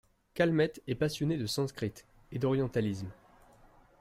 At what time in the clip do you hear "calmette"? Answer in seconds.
0.33-0.81